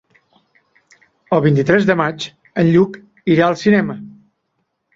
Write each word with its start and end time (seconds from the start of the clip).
El 1.37 1.43
vint-i-tres 1.47 1.85
de 1.91 1.97
maig 2.01 2.27
en 2.63 2.73
Lluc 2.73 2.99
irà 3.35 3.47
al 3.51 3.61
cinema. 3.67 4.01